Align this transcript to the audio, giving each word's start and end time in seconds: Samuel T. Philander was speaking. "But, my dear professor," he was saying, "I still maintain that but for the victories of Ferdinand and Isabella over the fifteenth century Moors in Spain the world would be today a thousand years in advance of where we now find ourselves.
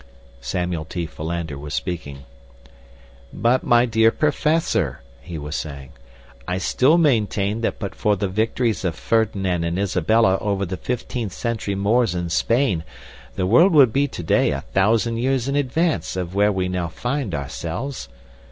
Samuel 0.39 0.85
T. 0.85 1.05
Philander 1.05 1.59
was 1.59 1.75
speaking. 1.75 2.23
"But, 3.31 3.63
my 3.63 3.85
dear 3.85 4.09
professor," 4.09 5.03
he 5.21 5.37
was 5.37 5.55
saying, 5.55 5.91
"I 6.47 6.57
still 6.57 6.97
maintain 6.97 7.61
that 7.61 7.77
but 7.77 7.93
for 7.93 8.15
the 8.15 8.27
victories 8.27 8.83
of 8.83 8.95
Ferdinand 8.95 9.63
and 9.63 9.77
Isabella 9.77 10.39
over 10.41 10.65
the 10.65 10.75
fifteenth 10.77 11.33
century 11.33 11.75
Moors 11.75 12.15
in 12.15 12.29
Spain 12.31 12.83
the 13.35 13.45
world 13.45 13.73
would 13.73 13.93
be 13.93 14.07
today 14.07 14.49
a 14.49 14.61
thousand 14.61 15.17
years 15.17 15.47
in 15.47 15.55
advance 15.55 16.15
of 16.15 16.33
where 16.33 16.51
we 16.51 16.67
now 16.67 16.87
find 16.87 17.35
ourselves. 17.35 18.09